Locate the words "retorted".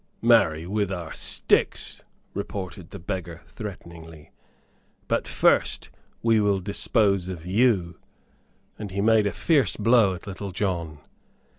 2.33-2.89